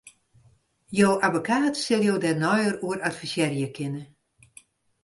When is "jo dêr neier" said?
2.07-2.75